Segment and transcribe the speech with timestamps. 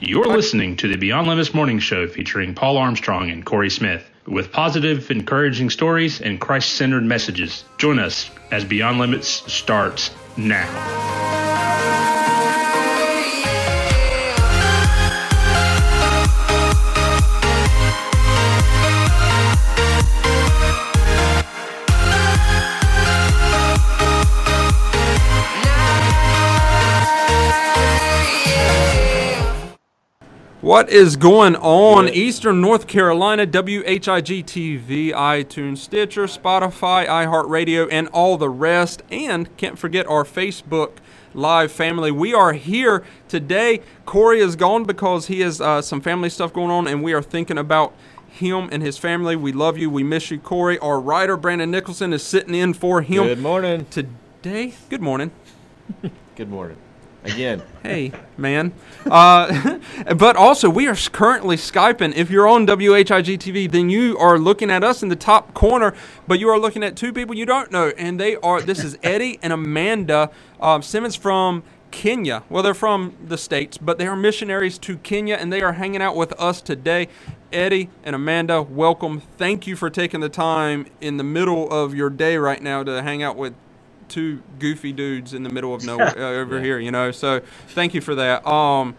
[0.00, 4.50] You're listening to the Beyond Limits Morning Show featuring Paul Armstrong and Corey Smith with
[4.50, 7.64] positive, encouraging stories and Christ centered messages.
[7.78, 11.33] Join us as Beyond Limits starts now.
[30.74, 32.08] What is going on?
[32.08, 39.04] Eastern North Carolina, WHIG TV, iTunes, Stitcher, Spotify, iHeartRadio, and all the rest.
[39.08, 40.94] And can't forget our Facebook
[41.32, 42.10] Live family.
[42.10, 43.82] We are here today.
[44.04, 47.22] Corey is gone because he has uh, some family stuff going on, and we are
[47.22, 47.94] thinking about
[48.26, 49.36] him and his family.
[49.36, 49.88] We love you.
[49.88, 50.76] We miss you, Corey.
[50.80, 53.86] Our writer, Brandon Nicholson, is sitting in for him Good morning.
[53.90, 54.74] today.
[54.90, 55.30] Good morning.
[56.34, 56.78] Good morning.
[57.24, 57.62] Again.
[57.82, 58.72] Hey, man.
[59.06, 59.78] Uh,
[60.16, 62.14] but also, we are currently Skyping.
[62.14, 65.94] If you're on WHIG TV, then you are looking at us in the top corner,
[66.26, 67.92] but you are looking at two people you don't know.
[67.96, 70.30] And they are, this is Eddie and Amanda
[70.60, 72.42] um, Simmons from Kenya.
[72.50, 76.02] Well, they're from the States, but they are missionaries to Kenya, and they are hanging
[76.02, 77.08] out with us today.
[77.52, 79.20] Eddie and Amanda, welcome.
[79.38, 83.02] Thank you for taking the time in the middle of your day right now to
[83.02, 83.54] hang out with
[84.08, 87.10] two goofy dudes in the middle of nowhere uh, over here, you know.
[87.10, 88.46] So thank you for that.
[88.46, 88.94] Um,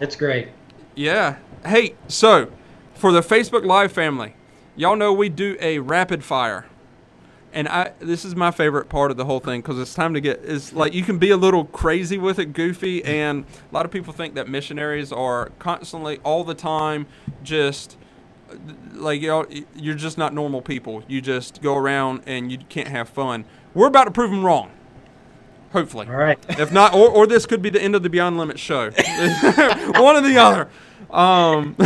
[0.00, 0.48] It's great.
[0.94, 1.36] yeah.
[1.66, 2.50] Hey, so
[2.94, 4.34] for the Facebook Live family,
[4.76, 6.66] y'all know we do a rapid fire.
[7.52, 10.20] And I this is my favorite part of the whole thing because it's time to
[10.20, 13.86] get it's like you can be a little crazy with it, goofy, and a lot
[13.86, 17.06] of people think that missionaries are constantly all the time
[17.42, 17.96] just
[18.92, 21.02] like y'all you're just not normal people.
[21.08, 23.46] You just go around and you can't have fun.
[23.78, 24.72] We're about to prove them wrong.
[25.72, 26.08] Hopefully.
[26.08, 26.36] All right.
[26.58, 28.90] If not, or, or this could be the end of the Beyond Limits show.
[28.90, 30.68] One or the other.
[31.10, 31.76] Um,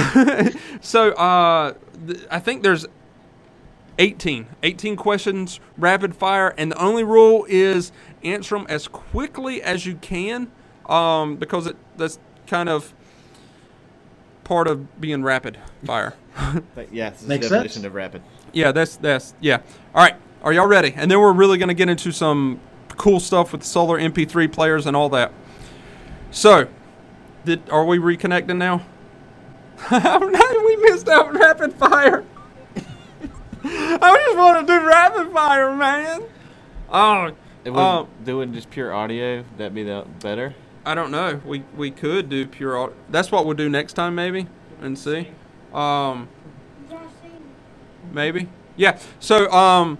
[0.81, 1.75] so uh,
[2.07, 2.87] th- I think there's
[3.99, 4.47] 18.
[4.63, 7.93] 18 questions, rapid fire, and the only rule is
[8.25, 10.51] answer them as quickly as you can
[10.87, 12.95] um, because it, that's kind of
[14.45, 16.15] part of being rapid fire.
[16.75, 17.87] But yeah, this is Makes the definition sense.
[17.87, 18.23] of rapid.
[18.55, 19.59] Yeah, that's that's yeah.
[19.95, 20.93] All right, are y'all ready?
[20.97, 22.61] And then we're really gonna get into some
[22.97, 25.33] cool stuff with solar MP3 players and all that.
[26.31, 26.69] So,
[27.45, 28.85] did are we reconnecting now?
[29.91, 32.25] we missed out rapid fire.
[33.65, 36.23] I just want to do rapid fire, man.
[36.91, 37.31] Oh,
[37.65, 40.55] It would, um, doing just pure audio, that'd be the better.
[40.85, 41.41] I don't know.
[41.45, 42.77] We we could do pure.
[42.77, 44.49] au- That's what we'll do next time, maybe,
[44.81, 45.29] and see.
[45.73, 46.29] Um,
[48.13, 48.49] maybe.
[48.77, 48.99] Yeah.
[49.21, 49.99] So um,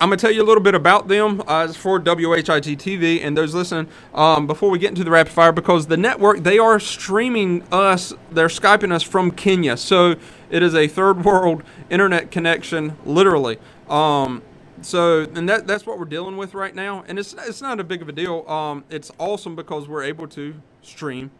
[0.00, 3.36] I'm gonna tell you a little bit about them uh, it's for WHIG TV and
[3.36, 3.88] those listening.
[4.12, 8.12] Um, before we get into the rapid fire, because the network they are streaming us,
[8.32, 10.16] they're skyping us from Kenya, so
[10.50, 13.58] it is a third world internet connection, literally.
[13.88, 14.42] Um,
[14.82, 17.84] so and that that's what we're dealing with right now, and it's it's not a
[17.84, 18.46] big of a deal.
[18.48, 21.30] Um, it's awesome because we're able to stream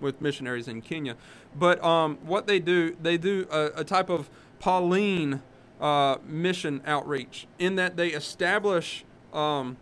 [0.00, 1.16] with missionaries in Kenya.
[1.58, 5.40] But um, what they do, they do a, a type of Pauline
[5.80, 9.76] uh, mission outreach in that they establish um,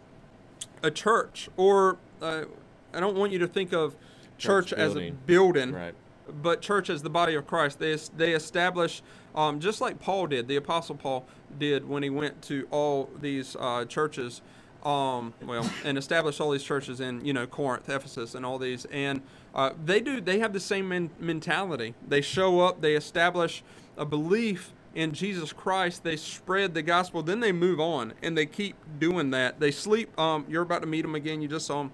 [0.83, 2.45] a church, or uh,
[2.93, 3.97] I don't want you to think of
[4.39, 5.73] church, Church as a building.
[5.73, 5.95] Right.
[6.43, 7.79] but church as the body of Christ.
[7.79, 9.03] They they establish
[9.35, 11.27] um, just like Paul did, the Apostle Paul
[11.59, 14.43] did when he went to all these uh, churches.
[14.85, 18.85] Um, well, and established all these churches in you know Corinth, Ephesus, and all these,
[18.87, 19.23] and
[19.55, 20.21] uh, they do.
[20.21, 21.95] They have the same men- mentality.
[22.07, 22.83] They show up.
[22.83, 23.63] They establish
[23.97, 26.05] a belief in Jesus Christ.
[26.05, 27.23] They spread the gospel.
[27.23, 29.61] Then they move on, and they keep doing that.
[29.61, 30.19] They sleep.
[30.19, 31.43] Um, you're about to meet them again.
[31.43, 31.93] You just saw them.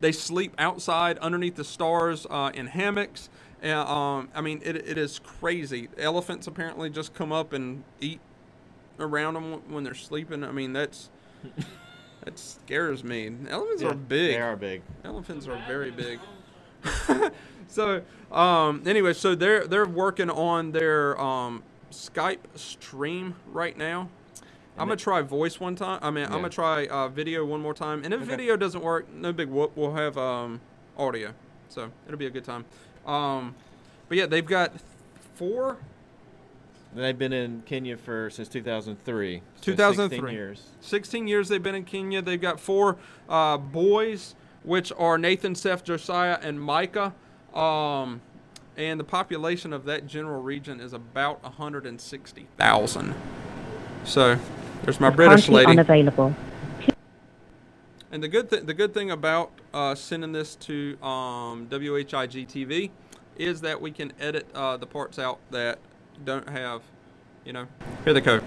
[0.00, 3.28] They sleep outside underneath the stars uh, in hammocks.
[3.64, 5.88] Uh, um, I mean, it, it is crazy.
[5.98, 8.20] Elephants apparently just come up and eat
[9.00, 10.44] around them when they're sleeping.
[10.44, 11.10] I mean, that's
[12.24, 13.32] that scares me.
[13.48, 14.34] Elephants Yeah, are big.
[14.34, 14.82] They are big.
[15.04, 16.20] Elephants are very big.
[17.68, 24.08] so, um, anyway, so they're they're working on their um, Skype stream right now.
[24.76, 25.98] I'm gonna try voice one time.
[26.02, 28.04] I mean, I'm gonna try uh, video one more time.
[28.04, 28.30] And if Okay.
[28.30, 29.72] video doesn't work, no big whoop.
[29.74, 30.60] We'll have um,
[30.96, 31.34] audio,
[31.68, 32.64] so it'll be a good time.
[33.04, 33.54] Um,
[34.08, 34.72] but yeah, they've got
[35.34, 35.78] four
[36.94, 39.42] They've been in Kenya for since 2003.
[39.56, 40.16] so 2003.
[40.18, 40.62] 16 years.
[40.80, 42.22] 16 years they've been in Kenya.
[42.22, 42.96] They've got four
[43.28, 47.14] uh, boys, which are Nathan, Seth, Josiah, and Micah.
[47.52, 48.20] Um,
[48.78, 53.14] and the population of that general region is about 160,000.
[54.04, 54.38] So
[54.84, 55.72] there's my British Currently lady.
[55.72, 56.34] unavailable.
[58.10, 62.90] And the good th- the good thing about uh, sending this to um, WHIG TV
[63.36, 65.78] is that we can edit uh, the parts out that
[66.24, 66.80] don't have,
[67.44, 67.66] you know.
[68.04, 68.40] Here they go.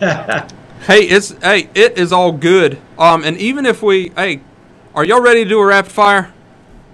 [0.00, 2.80] hey, it's hey, it is all good.
[2.98, 4.40] Um, and even if we, hey,
[4.94, 6.32] are y'all ready to do a rapid fire?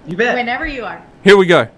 [0.06, 0.34] You bet.
[0.34, 1.02] Whenever you are.
[1.24, 1.68] Here we go.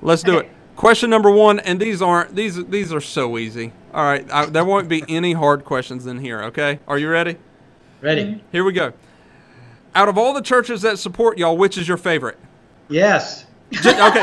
[0.00, 0.46] Let's do Okay.
[0.46, 0.52] it.
[0.76, 3.72] Question number one, and these aren't these these are so easy.
[3.92, 6.42] All right, I, there won't be any hard questions in here.
[6.44, 7.36] Okay, are you ready?
[8.00, 8.42] Ready?
[8.52, 8.92] Here we go.
[9.94, 12.38] Out of all the churches that support y'all, which is your favorite?
[12.88, 13.44] Yes.
[13.70, 14.22] Ju- okay.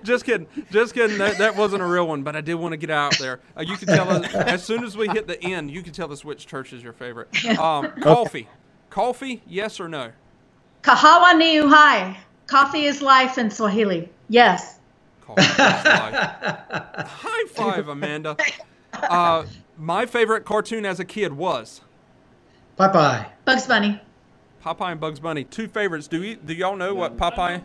[0.02, 0.46] just kidding.
[0.70, 1.18] Just kidding.
[1.18, 3.40] That, that wasn't a real one, but I did want to get out there.
[3.56, 5.70] Uh, you can tell us as soon as we hit the end.
[5.70, 7.28] You can tell us which church is your favorite.
[7.58, 8.48] Um, coffee.
[8.90, 9.42] Coffee.
[9.46, 10.10] Yes or no?
[10.82, 12.16] Kahawa ni uhai.
[12.46, 14.08] Coffee is life in Swahili.
[14.28, 14.78] Yes.
[15.20, 16.14] Coffee is life.
[17.06, 18.36] High five, Amanda.
[18.92, 19.44] Uh,
[19.78, 21.80] my favorite cartoon as a kid was
[22.78, 23.26] Popeye.
[23.44, 24.00] Bugs Bunny.
[24.64, 25.44] Popeye and Bugs Bunny.
[25.44, 26.08] Two favorites.
[26.08, 27.62] Do you do y'all know what Popeye?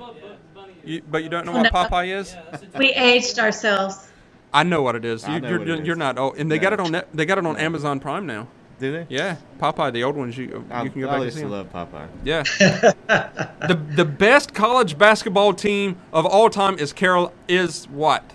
[0.84, 2.36] You, but you don't know what Popeye is?
[2.78, 4.08] We aged ourselves.
[4.54, 5.28] I know what it is.
[5.28, 6.18] You, know you're, you're, you're not.
[6.18, 6.62] Oh, and they No.
[6.70, 8.48] got it on they got it on Amazon Prime now.
[8.80, 9.06] Do they?
[9.10, 10.38] Yeah, Popeye, the old ones.
[10.38, 10.52] You you
[10.90, 11.52] can go I back and used see to 'em.
[11.52, 12.08] love Popeye.
[12.24, 12.44] Yeah.
[13.68, 18.32] the the best college basketball team of all time is Carol is what?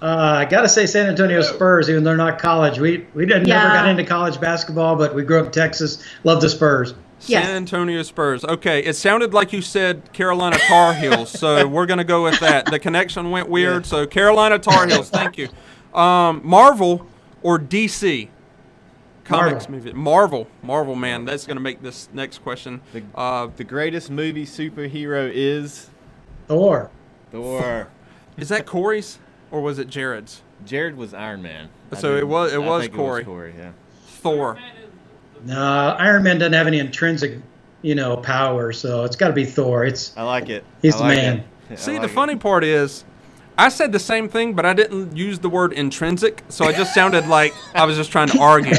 [0.00, 2.78] Uh, I got to say San Antonio Spurs, even though they're not college.
[2.78, 6.04] We we didn't never got into college basketball, but we grew up in Texas.
[6.22, 6.94] Love the Spurs.
[7.26, 7.46] Yes.
[7.46, 8.44] San Antonio Spurs.
[8.44, 12.66] Okay, it sounded like you said Carolina Tar Heels, so we're gonna go with that.
[12.66, 15.10] The connection went weird, so Carolina Tar Heels.
[15.10, 15.48] Thank you.
[15.92, 17.04] Um, Marvel
[17.42, 18.28] or DC?
[19.28, 19.70] Comics Marvel.
[19.86, 19.92] movie.
[19.92, 20.46] Marvel.
[20.62, 21.24] Marvel, man.
[21.24, 22.80] That's gonna make this next question.
[22.92, 25.90] The, Uh, the greatest movie superhero is
[26.46, 26.90] Thor.
[27.30, 27.88] Thor.
[28.38, 29.18] is that Corey's
[29.50, 30.42] or was it Jared's?
[30.64, 31.68] Jared was Iron Man.
[31.98, 33.24] So it was- it I was think Corey.
[33.24, 33.70] Corey, yeah.
[34.06, 34.58] Thor.
[35.44, 37.38] No, Iron Man doesn't have any intrinsic,
[37.82, 39.84] you know, power, so it's got to be Thor.
[39.84, 40.64] It's I like it.
[40.82, 41.44] He's I the like man.
[41.70, 41.78] it.
[41.78, 42.10] See, like the it.
[42.10, 43.04] funny part is,
[43.58, 46.94] I said the same thing, but I didn't use the word intrinsic, so I just
[46.94, 48.76] sounded like I was just trying to argue.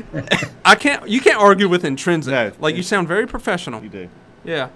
[0.64, 1.06] I can't.
[1.06, 2.32] You can't argue with intrinsic.
[2.32, 2.52] No.
[2.58, 3.82] like you sound very professional.
[3.82, 4.08] You do.
[4.42, 4.70] Yeah.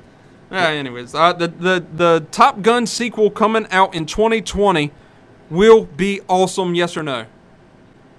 [0.53, 4.93] Uh, anyways, uh, the the the Top Gun sequel coming out in 2020
[5.49, 6.75] will be awesome.
[6.75, 7.25] Yes or no?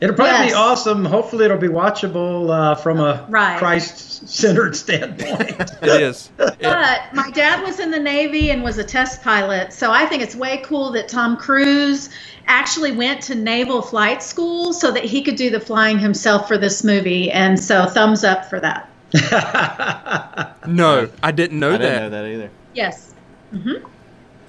[0.02, 1.04] It'll probably be awesome.
[1.06, 3.58] Hopefully, it'll be watchable uh, from a Right.
[3.60, 5.72] Christ-centered standpoint.
[5.82, 6.30] It is.
[6.40, 10.06] It- But my dad was in the Navy and was a test pilot, so I
[10.06, 12.10] think it's way cool that Tom Cruise
[12.48, 16.58] actually went to naval flight school so that he could do the flying himself for
[16.58, 17.30] this movie.
[17.32, 18.90] And so, thumbs up for that.
[20.68, 21.80] no, I didn't know I that.
[21.80, 22.50] didn't know that either.
[22.74, 23.14] Yes.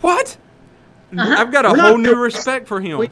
[0.01, 0.37] What?
[1.17, 1.35] Uh-huh.
[1.39, 3.09] I've got a We're whole new respect for him.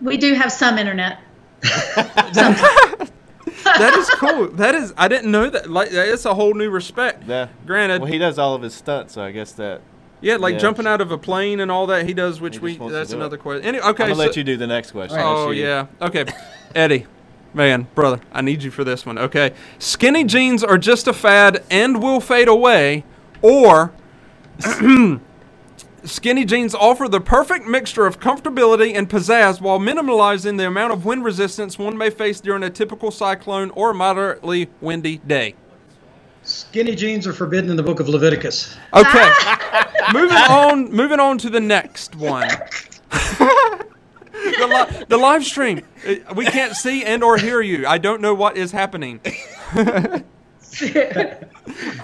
[0.00, 1.18] We- We do have some internet.
[1.62, 3.24] that
[3.96, 4.48] is cool.
[4.48, 4.92] That is.
[4.96, 5.70] I didn't know that.
[5.70, 7.24] Like, it's a whole new respect.
[7.26, 7.48] Yeah.
[7.66, 9.80] Granted, Well, he does all of his stunts, so I guess that.
[10.20, 10.58] yeah, like yeah.
[10.60, 12.70] jumping out of a plane and all that he does, which He we.
[12.72, 13.20] just wants to That's do it.
[13.20, 13.64] another question.
[13.66, 15.18] Any, okay, I'm gonna so, let you do the next question.
[15.20, 15.86] Oh Let's yeah.
[16.02, 16.24] Okay,
[16.74, 17.06] Eddie,
[17.54, 19.18] man, brother, I need you for this one.
[19.18, 23.04] Okay, skinny jeans are just a fad and will fade away,
[23.42, 23.92] or
[26.04, 31.04] skinny jeans offer the perfect mixture of comfortability and pizzazz while minimalizing the amount of
[31.04, 35.54] wind resistance one may face during a typical cyclone or moderately windy day.
[36.42, 38.76] Skinny jeans are forbidden in the book of Leviticus.
[38.92, 39.30] Okay,
[40.12, 40.92] moving on.
[40.92, 42.48] Moving on to the next one.
[43.10, 45.80] the, li- the live stream.
[46.34, 47.86] We can't see and or hear you.
[47.86, 49.20] I don't know what is happening.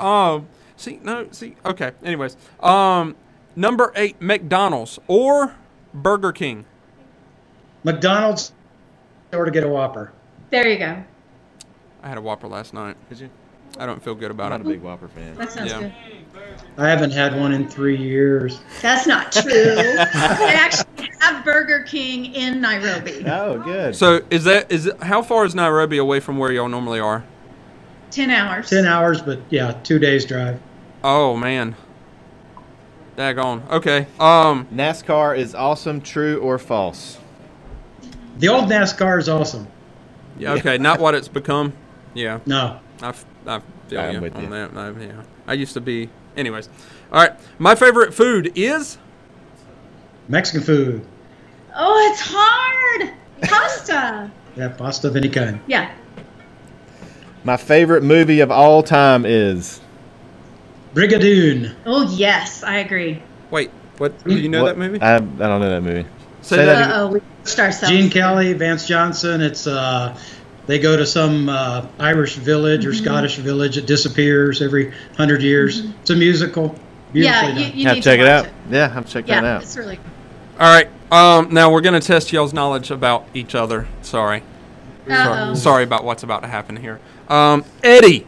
[0.00, 0.48] um.
[0.76, 1.00] See.
[1.02, 1.28] No.
[1.32, 1.56] See.
[1.66, 1.92] Okay.
[2.02, 2.38] Anyways.
[2.60, 3.16] Um.
[3.60, 4.22] Number eight.
[4.22, 5.54] McDonald's or
[5.92, 6.64] Burger King.
[7.84, 8.52] McDonald's
[9.34, 10.12] or to get a Whopper.
[10.48, 11.04] There you go.
[12.02, 12.96] I had a Whopper last night.
[13.10, 13.30] Did you?
[13.78, 14.66] I don't feel good I'm about not it.
[14.66, 15.34] a big Whopper fan.
[15.36, 15.80] That sounds Yeah.
[15.80, 15.92] good.
[16.78, 18.60] I haven't had one in three years.
[18.80, 19.74] That's not true.
[19.76, 23.24] I actually have Burger King in Nairobi.
[23.28, 23.94] Oh, good.
[23.94, 27.24] So is that is it, how far is Nairobi away from where y'all normally are?
[28.10, 28.70] 10 hours.
[28.70, 30.58] Ten hours, but yeah, two days drive.
[31.04, 31.76] Oh man.
[33.20, 33.68] Daggone.
[33.70, 34.06] Okay.
[34.18, 34.66] Um.
[34.72, 37.18] NASCAR is awesome, true or false?
[38.38, 39.66] The old NASCAR is awesome.
[40.38, 40.54] Yeah.
[40.54, 40.78] Okay.
[40.78, 41.74] Not what it's become.
[42.14, 42.40] Yeah.
[42.46, 44.48] No, I, f- I feel I'm you with on you.
[44.48, 44.74] that.
[44.74, 45.22] I, yeah.
[45.46, 46.08] I used to be.
[46.34, 46.70] Anyways.
[47.12, 47.38] All right.
[47.58, 48.96] My favorite food is.
[50.28, 51.06] Mexican food.
[51.76, 53.12] Oh, it's hard.
[53.42, 54.30] Pasta.
[54.56, 55.60] Yeah, pasta of any kind.
[55.68, 55.94] Yeah.
[57.44, 59.80] My favorite movie of all time is.
[60.94, 61.74] Brigadoon.
[61.86, 63.22] Oh, yes, I agree.
[63.50, 63.70] Wait.
[63.98, 64.22] What?
[64.24, 65.00] Do you know What- that movie?
[65.00, 66.06] I, I don't know that movie.
[66.42, 66.88] Say say that.
[66.88, 67.94] that Uh oh, we pushed ourselves.
[67.94, 69.42] Gene Kelly, Van Johnson.
[69.42, 70.16] It's uh,
[70.66, 73.76] They go to some uh, Irish village or Scottish village.
[73.76, 75.84] It disappears every hundred years.
[76.00, 76.74] It's a musical.
[77.12, 77.78] Yeah, Beautifully you, done.
[77.78, 78.52] you Have need to check to it watch out.
[78.70, 79.62] Yeah, I'm check that Yeah, out.
[79.62, 80.04] it's really cool.
[80.60, 80.88] All right.
[81.12, 83.86] Um, now we're gonna test y'all's knowledge about each other.
[84.00, 84.42] Sorry.
[85.10, 85.54] Uh-oh.
[85.54, 87.00] Sorry about what's about to happen here.
[87.28, 88.26] Um, Eddie,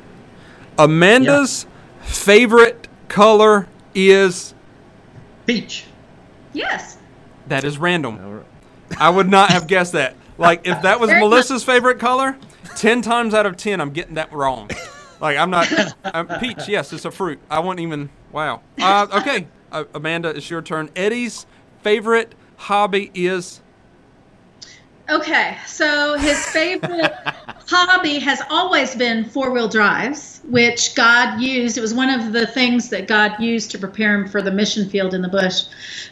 [0.78, 1.66] Amanda's
[2.02, 4.54] favorite color is
[5.46, 5.84] Peach.
[6.52, 6.98] Yes.
[7.48, 8.44] that is random.
[8.98, 10.14] I would not have guessed that.
[10.38, 12.36] Like if that was Very Melissa's favorite color,
[12.76, 14.70] ten times out of ten, I'm getting that wrong.
[15.20, 15.72] Like I'm not.
[16.04, 17.38] I'm, peach, yes, it's a fruit.
[17.50, 18.10] I won't even.
[18.32, 18.60] Wow.
[18.80, 20.90] Uh, okay, uh, Amanda, it's your turn.
[20.96, 21.46] Eddie's
[21.82, 23.61] favorite hobby is
[25.12, 27.12] Okay, so his favorite
[27.68, 31.76] hobby has always been four wheel drives, which God used.
[31.76, 34.88] It was one of the things that God used to prepare him for the mission
[34.88, 35.64] field in the bush.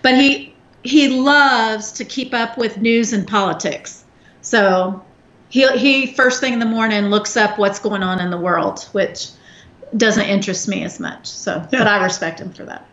[0.02, 4.04] But he he loves to keep up with news and politics.
[4.42, 5.02] So
[5.48, 8.86] he he first thing in the morning looks up what's going on in the world,
[8.92, 9.28] which
[9.96, 11.26] doesn't interest me as much.
[11.26, 12.86] So, but I respect him for that.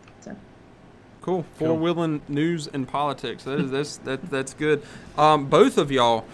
[1.28, 1.34] So.
[1.34, 1.46] Cool.
[1.56, 3.46] Four wheeling news and politics.
[3.46, 4.84] That is that's that that's good.
[5.18, 6.26] Um, both of y'all,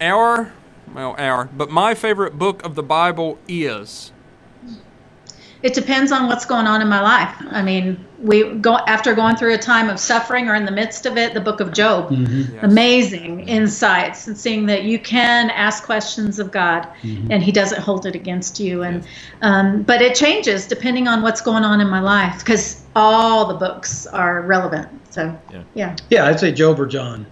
[0.00, 0.54] our
[0.94, 4.12] well our, but my favorite book of the Bible is
[5.62, 7.36] It depends on what's going on in my life.
[7.50, 11.06] I mean, we go after going through a time of suffering or in the midst
[11.06, 12.12] of it, the book of Job.
[12.12, 12.50] Yes.
[12.62, 16.88] Amazing insights and seeing that you can ask questions of God
[17.30, 18.84] and he doesn't hold it against you.
[18.84, 19.04] And
[19.42, 23.54] um, but it changes depending on what's going on in my life because all the
[23.54, 24.88] books are relevant.
[25.10, 25.62] So Yeah.
[25.74, 25.96] yeah.
[26.10, 27.26] Yeah, I'd say Job or John.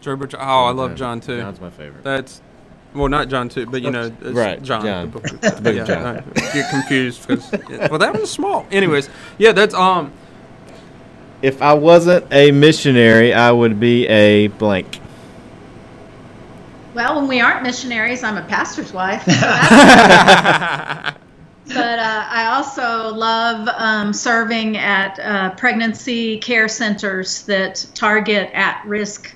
[0.00, 0.40] Job or John.
[0.42, 1.40] Oh, I love John too.
[1.40, 2.02] John's my favorite.
[2.04, 2.40] That's
[2.94, 4.82] well, not John too, but you know, it's Right, John.
[4.84, 5.10] John.
[5.10, 6.06] The book of, book yeah, John.
[6.36, 7.50] I get confused because
[7.90, 8.66] well, that one's small.
[8.70, 9.08] Anyways,
[9.38, 10.12] yeah, that's um.
[11.42, 15.00] If I wasn't a missionary, I would be a blank.
[16.94, 19.24] Well, when we aren't missionaries, I'm a pastor's wife.
[19.24, 21.14] So that's-
[21.68, 28.84] but uh, I also love um, serving at uh, pregnancy care centers that target at
[28.86, 29.34] risk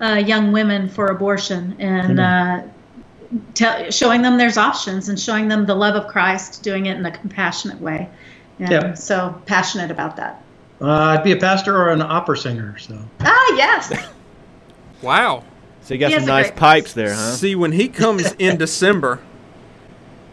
[0.00, 2.62] uh, young women for abortion and uh,
[3.54, 7.04] tell, showing them there's options and showing them the love of Christ, doing it in
[7.06, 8.08] a compassionate way.
[8.58, 8.94] And Yeah.
[8.94, 10.42] so passionate about that.
[10.80, 12.76] Uh, I'd be a pastor or an opera singer.
[12.78, 13.92] So Ah, yes.
[15.02, 15.44] Wow.
[15.82, 17.32] So you got He some nice great pipes there, huh?
[17.32, 19.20] See, when he comes in December, or-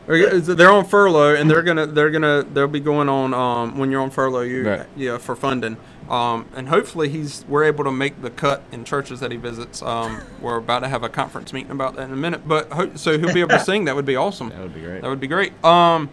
[0.08, 4.02] they're on furlough, and they're gonna they're gonna they'll be going on um, when you're
[4.02, 4.86] on furlough, you Right.
[4.96, 5.78] yeah for funding,
[6.10, 9.82] um, and hopefully he's we're able to make the cut in churches that he visits.
[9.82, 12.92] Um, we're about to have a conference meeting about that in a minute, but ho-
[12.96, 13.86] so he'll be able to sing.
[13.86, 14.50] That would be awesome.
[14.50, 15.02] That would be great.
[15.02, 15.54] That would be great.
[15.64, 16.10] Um,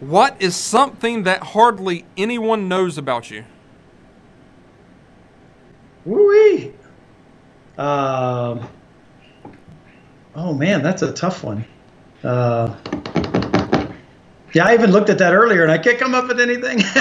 [0.00, 3.44] what is something that hardly anyone knows about you?
[6.04, 6.72] Woo-wee.
[7.76, 8.68] Um,
[10.36, 11.64] oh man, that's a tough one.
[12.24, 12.76] Uh,
[14.52, 16.82] yeah, I even looked at that earlier, and I can't come up with anything.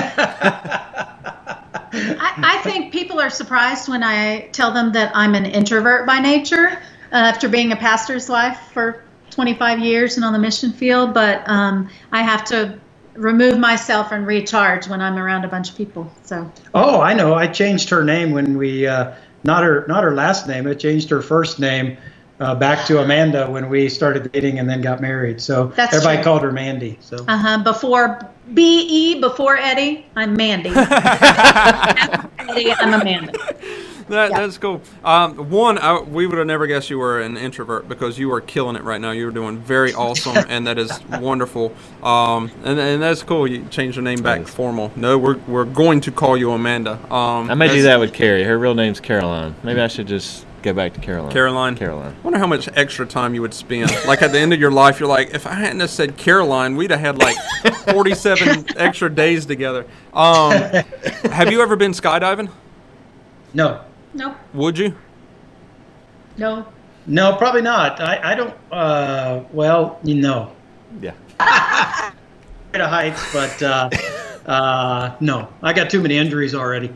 [1.93, 6.19] I, I think people are surprised when I tell them that I'm an introvert by
[6.19, 6.77] nature uh,
[7.11, 11.89] after being a pastor's wife for 25 years and on the mission field, but um,
[12.11, 12.79] I have to
[13.13, 16.11] remove myself and recharge when I'm around a bunch of people.
[16.23, 17.33] So, oh, I know.
[17.33, 20.67] I changed her name when we uh, not her not her last name.
[20.67, 21.97] I changed her first name
[22.39, 25.41] uh, back to Amanda when we started dating and then got married.
[25.41, 26.23] So That's everybody true.
[26.23, 26.97] called her Mandy.
[27.01, 27.63] So uh huh.
[27.63, 28.19] Before
[28.53, 30.69] BE, before Eddie, I'm Mandy.
[32.39, 33.33] Eddie, I'm Amanda.
[34.09, 34.39] That, Yeah.
[34.39, 34.81] That's cool.
[35.03, 38.39] Um, one, I, we would have never guessed you were an introvert because you are
[38.39, 39.11] killing it right now.
[39.11, 41.75] You're doing very awesome, and that is wonderful.
[42.01, 43.47] Um, and, and that's cool.
[43.47, 44.53] You changed your name back Thanks.
[44.53, 44.93] formal.
[44.95, 46.93] No, we're, we're going to call you Amanda.
[47.13, 48.45] Um, I may do that with Carrie.
[48.45, 49.55] Her real name's Caroline.
[49.63, 51.31] Maybe I should just go back to Caroline.
[51.31, 51.75] Caroline.
[51.75, 52.15] Caroline.
[52.19, 53.89] I wonder how much extra time you would spend.
[54.05, 56.75] Like at the end of your life, you're like, if I hadn't have said Caroline,
[56.75, 57.37] we'd have had like
[57.91, 59.85] 47 extra days together.
[60.13, 60.51] Um,
[61.31, 62.49] have you ever been skydiving?
[63.53, 63.81] no,
[64.13, 64.35] Nope.
[64.53, 64.95] Would you?
[66.37, 66.65] No.
[67.05, 67.99] no, probably not.
[68.01, 68.53] I I don't.
[68.71, 70.51] Uh, well, you know,
[71.01, 71.13] Yeah.
[71.39, 73.89] afraid of heights, but uh,
[74.45, 76.93] uh, no, I got too many injuries already.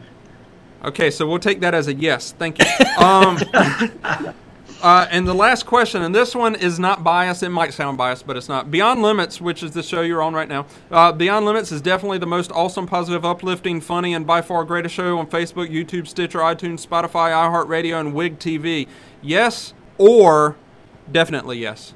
[0.83, 2.31] Okay, so we'll take that as a yes.
[2.37, 2.65] Thank you.
[2.97, 3.37] Um,
[4.81, 7.43] uh, and the last question, and this one is not biased.
[7.43, 8.71] It might sound biased, but it's not.
[8.71, 12.17] Beyond Limits, which is the show you're on right now, uh, Beyond Limits is definitely
[12.17, 16.39] the most awesome, positive, uplifting, funny, and by far greatest show on Facebook, YouTube, Stitcher,
[16.39, 18.87] iTunes, Spotify, iHeartRadio, and WHIG TV.
[19.21, 20.55] Yes or
[21.11, 21.93] definitely yes?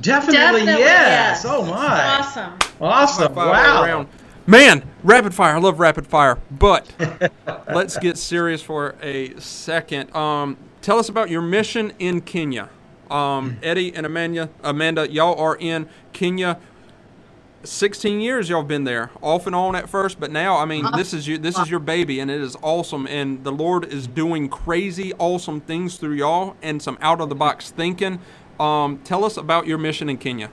[0.00, 1.42] Definitely, Definitely yes.
[1.42, 1.44] yes.
[1.46, 2.52] Oh my, Awesome.
[2.80, 3.34] awesome!
[3.34, 4.06] High five all Wow.
[4.48, 5.56] Man, rapid fire.
[5.56, 6.38] I love rapid fire.
[6.50, 6.90] But
[7.68, 10.16] let's get serious for a second.
[10.16, 12.70] Um, tell us about your mission in Kenya.
[13.10, 16.58] Um, Eddie and Amanda, Amanda, y'all are in Kenya.
[17.64, 21.12] 16 years y'all been there off and on at first but now i mean this
[21.12, 24.48] is you this is your baby and it is awesome and the lord is doing
[24.48, 28.20] crazy awesome things through y'all and some out of the box thinking
[28.60, 30.48] um, tell us about your mission in kenya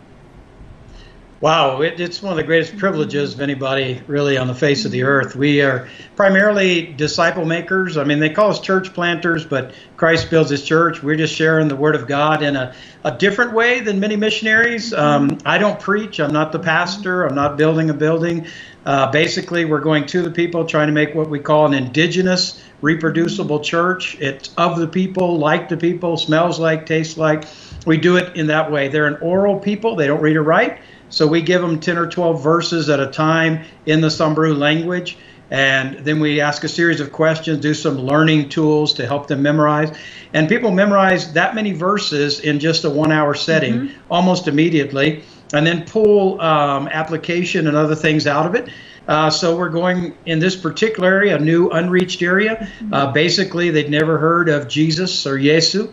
[1.46, 4.90] Wow, it, it's one of the greatest privileges of anybody really on the face of
[4.90, 5.36] the earth.
[5.36, 7.98] We are primarily disciple makers.
[7.98, 11.04] I mean, they call us church planters, but Christ builds his church.
[11.04, 12.74] We're just sharing the word of God in a,
[13.04, 14.92] a different way than many missionaries.
[14.92, 18.48] Um, I don't preach, I'm not the pastor, I'm not building a building.
[18.84, 22.60] Uh, basically, we're going to the people, trying to make what we call an indigenous,
[22.82, 24.18] reproducible church.
[24.20, 27.46] It's of the people, like the people, smells like, tastes like.
[27.86, 28.88] We do it in that way.
[28.88, 30.80] They're an oral people, they don't read or write.
[31.10, 35.18] So we give them 10 or 12 verses at a time in the Samburu language.
[35.52, 39.44] And then we ask a series of questions, do some learning tools to help them
[39.44, 39.96] memorize.
[40.34, 44.12] And people memorize that many verses in just a one hour setting mm-hmm.
[44.12, 45.24] almost immediately,
[45.54, 48.70] and then pull um, application and other things out of it.
[49.08, 52.56] Uh, so we're going in this particular area, a new unreached area.
[52.56, 52.94] Mm-hmm.
[52.94, 55.92] Uh, basically, they'd never heard of Jesus or Yesu.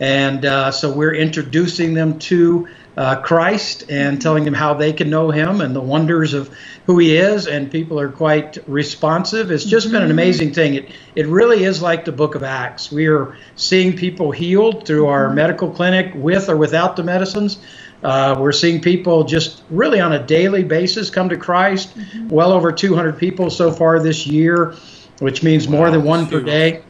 [0.00, 5.10] And uh, so we're introducing them to uh, Christ and telling them how they can
[5.10, 6.50] know Him and the wonders of
[6.86, 7.46] who He is.
[7.46, 9.50] And people are quite responsive.
[9.50, 9.92] It's just mm-hmm.
[9.92, 10.18] been an mm-hmm.
[10.18, 10.74] amazing thing.
[10.74, 12.90] It it really is like the Book of Acts.
[12.90, 15.34] We are seeing people healed through our mm-hmm.
[15.36, 17.58] medical clinic with or without the medicines.
[18.02, 21.96] Uh, we're seeing people just really on a daily basis come to Christ.
[21.96, 22.28] Mm-hmm.
[22.28, 24.74] Well over 200 people so far this year,
[25.18, 26.82] which means wow, more than one per day.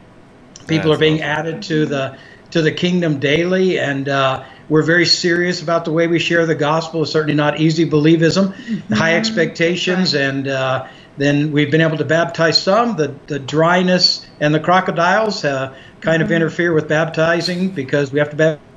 [0.67, 1.25] People That's are being awesome.
[1.25, 2.17] added to the
[2.51, 6.55] to the kingdom daily, and uh, we're very serious about the way we share the
[6.55, 7.03] gospel.
[7.03, 8.93] It's certainly not easy believism, mm-hmm.
[8.93, 10.23] high expectations, right.
[10.23, 12.95] and uh, then we've been able to baptize some.
[12.95, 16.23] The the dryness and the crocodiles uh, kind mm-hmm.
[16.23, 18.67] of interfere with baptizing because we have to baptize.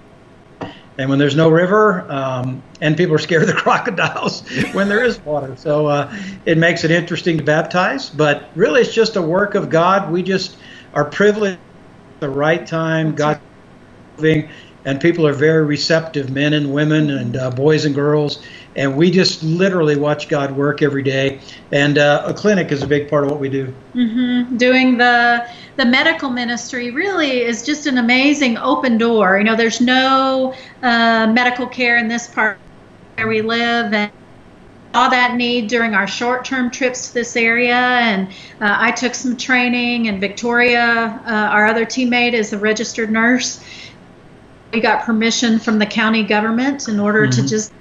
[0.97, 5.05] And when there's no river, um, and people are scared of the crocodiles when there
[5.05, 6.17] is water, so uh,
[6.47, 8.11] it makes it interesting to baptize.
[8.11, 10.13] But really, it's just a work of God.
[10.13, 10.57] We just
[10.93, 11.59] are privileged
[12.15, 13.15] at the right time.
[13.17, 13.41] God
[14.17, 14.49] moving
[14.85, 18.43] and people are very receptive, men and women, and uh, boys and girls.
[18.77, 21.41] And we just literally watch God work every day.
[21.73, 23.73] And uh, a clinic is a big part of what we do.
[23.95, 24.57] Mm-hmm.
[24.57, 29.39] Doing the the medical ministry really is just an amazing open door.
[29.39, 32.59] You know, there's no uh, medical care in this part
[33.17, 34.13] where we live, and
[34.93, 38.29] saw that need during our short-term trips to this area and
[38.61, 43.61] uh, i took some training and victoria uh, our other teammate is a registered nurse
[44.81, 47.43] got permission from the county government in order mm-hmm.
[47.43, 47.73] to just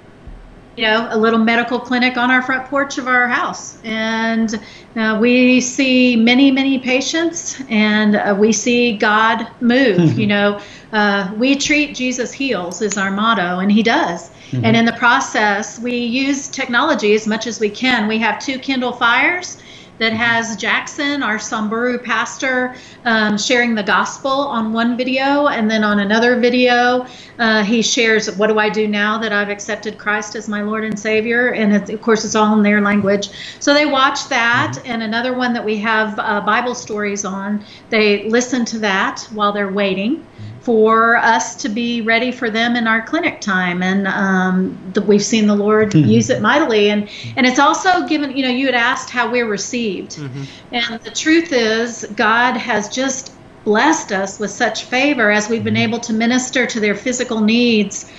[0.76, 4.60] you know a little medical clinic on our front porch of our house and
[4.96, 10.18] uh, we see many many patients and uh, we see god move mm-hmm.
[10.18, 10.60] you know
[10.92, 14.64] uh, we treat jesus heals is our motto and he does mm-hmm.
[14.64, 18.58] and in the process we use technology as much as we can we have two
[18.58, 19.62] kindle fires
[19.98, 25.84] that has Jackson, our Samburu pastor, um, sharing the gospel on one video, and then
[25.84, 27.06] on another video,
[27.38, 30.84] uh, he shares, "What do I do now that I've accepted Christ as my Lord
[30.84, 33.30] and Savior?" And of course, it's all in their language.
[33.60, 34.90] So they watch that, mm-hmm.
[34.90, 37.64] and another one that we have uh, Bible stories on.
[37.90, 40.24] They listen to that while they're waiting
[40.64, 45.22] for us to be ready for them in our clinic time and um, the, we've
[45.22, 46.08] seen the lord mm-hmm.
[46.08, 49.46] use it mightily and and it's also given you know you had asked how we're
[49.46, 50.44] received mm-hmm.
[50.72, 55.74] and the truth is god has just blessed us with such favor as we've been
[55.74, 55.82] mm-hmm.
[55.82, 58.10] able to minister to their physical needs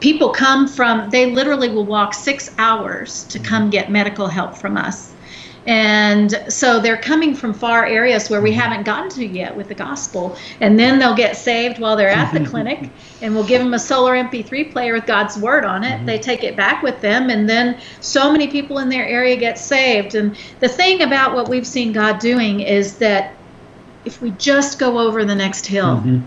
[0.00, 4.76] people come from they literally will walk six hours to come get medical help from
[4.76, 5.13] us
[5.66, 8.60] and so they're coming from far areas where we mm-hmm.
[8.60, 10.36] haven't gotten to yet with the gospel.
[10.60, 12.90] And then they'll get saved while they're at the clinic,
[13.22, 15.96] and we'll give them a solar MP3 player with God's word on it.
[15.96, 16.06] Mm-hmm.
[16.06, 19.58] They take it back with them, and then so many people in their area get
[19.58, 20.14] saved.
[20.14, 23.34] And the thing about what we've seen God doing is that
[24.04, 26.20] if we just go over the next hill, mm-hmm.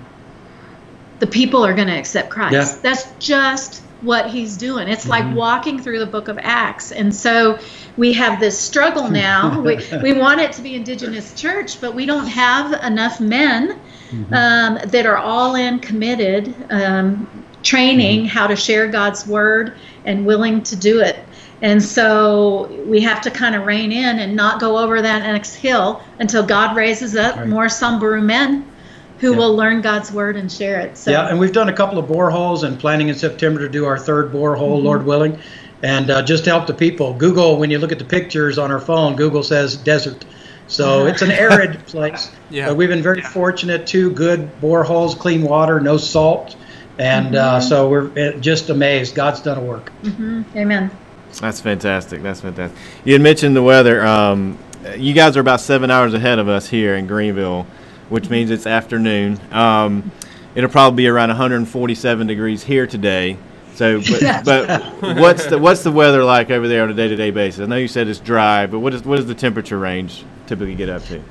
[1.19, 2.53] the people are going to accept Christ.
[2.53, 2.79] Yeah.
[2.81, 4.87] That's just what he's doing.
[4.87, 5.27] It's mm-hmm.
[5.27, 6.91] like walking through the book of Acts.
[6.91, 7.59] And so
[7.97, 9.59] we have this struggle now.
[9.61, 13.79] we, we want it to be indigenous church, but we don't have enough men
[14.09, 14.33] mm-hmm.
[14.33, 17.27] um, that are all in committed, um,
[17.63, 18.27] training mm-hmm.
[18.27, 19.73] how to share God's word
[20.05, 21.19] and willing to do it.
[21.61, 25.55] And so we have to kind of rein in and not go over that next
[25.55, 27.47] hill until God raises up right.
[27.47, 28.71] more Samburu men
[29.19, 29.37] who yeah.
[29.37, 30.97] will learn God's word and share it.
[30.97, 31.09] So.
[31.09, 33.97] Yeah, and we've done a couple of boreholes and planning in September to do our
[33.97, 34.85] third borehole, mm-hmm.
[34.85, 35.39] Lord willing.
[35.83, 38.79] And uh, just help the people, Google, when you look at the pictures on our
[38.79, 40.25] phone, Google says desert.
[40.67, 42.31] So it's an arid place.
[42.49, 42.67] Yeah.
[42.67, 43.29] But we've been very yeah.
[43.29, 43.87] fortunate.
[43.87, 46.55] Two good boreholes, clean water, no salt.
[46.99, 49.15] And uh, so we're uh, just amazed.
[49.15, 49.89] God's done a work.
[50.01, 50.91] hmm Amen.
[51.39, 52.23] That's fantastic.
[52.23, 52.77] That's fantastic.
[53.05, 54.05] You had mentioned the weather.
[54.05, 54.57] Um,
[54.97, 57.67] you guys are about seven hours ahead of us here in Greenville,
[58.09, 59.39] which means it's afternoon.
[59.51, 60.11] Um,
[60.55, 63.37] it'll probably be around 147 degrees here today.
[63.77, 64.43] So, but,
[65.01, 67.61] but what's the what's the weather like over there on a day-to-day basis?
[67.61, 70.73] I know you said it's dry, but what is what does the temperature range typically
[70.73, 71.21] get up to?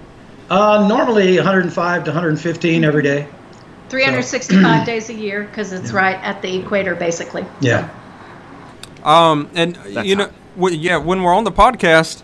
[0.49, 3.27] Uh, normally 105 to 115 every day.
[3.89, 7.45] 365 days a year because it's right at the equator, basically.
[7.61, 7.91] Yeah.
[9.03, 12.23] Um, and That's you know, w- yeah, when we're on the podcast,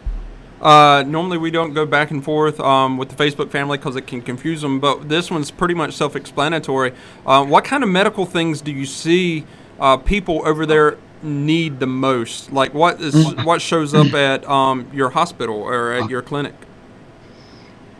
[0.60, 4.06] uh, normally we don't go back and forth um, with the Facebook family because it
[4.06, 4.78] can confuse them.
[4.78, 6.92] But this one's pretty much self-explanatory.
[7.26, 9.44] Uh, what kind of medical things do you see
[9.80, 12.52] uh, people over there need the most?
[12.52, 16.54] Like what is what shows up at um, your hospital or at your clinic?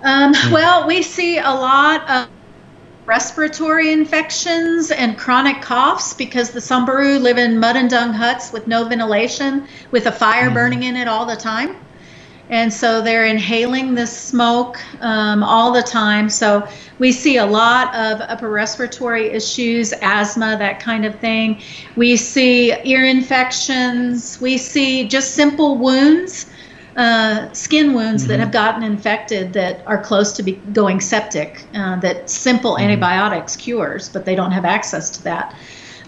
[0.02, 2.28] Um, well, we see a lot of
[3.06, 8.66] respiratory infections and chronic coughs because the Samburu live in mud and dung huts with
[8.66, 11.76] no ventilation, with a fire burning in it all the time.
[12.50, 16.28] And so they're inhaling this smoke um, all the time.
[16.28, 21.62] So we see a lot of upper respiratory issues, asthma, that kind of thing.
[21.96, 24.40] We see ear infections.
[24.40, 26.46] We see just simple wounds
[26.96, 31.96] uh, skin wounds that have gotten infected that are close to be going septic uh,
[32.00, 35.54] that simple antibiotics cures but they don't have access to that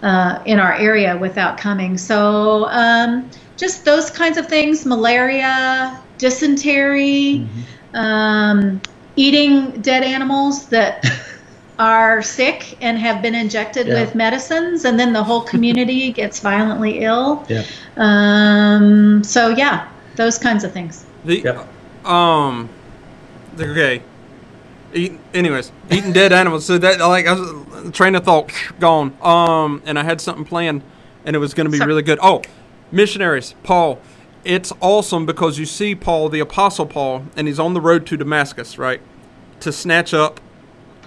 [0.03, 7.47] uh, in our area without coming so um, just those kinds of things malaria dysentery
[7.95, 8.81] um,
[9.17, 11.05] eating dead animals that
[11.79, 14.01] are sick and have been injected Yeah.
[14.01, 17.65] with medicines and then the whole community gets violently ill Yeah.
[17.97, 21.05] um, so yeah, those kinds of things.
[21.25, 22.07] The Yep.
[22.07, 22.69] um,
[23.59, 24.03] okay.
[24.93, 26.65] Eating, anyways, eating dead animals.
[26.65, 29.13] So that like I was train of thought gone.
[29.23, 30.83] Um, and I had something planned,
[31.25, 31.89] and it was going to be Sorry.
[31.89, 32.19] really good.
[32.23, 32.43] Oh,
[32.93, 33.99] missionaries, Paul.
[34.45, 38.17] It's awesome because you see Paul, the apostle Paul, and he's on the road to
[38.17, 39.01] Damascus, right,
[39.61, 40.41] to snatch up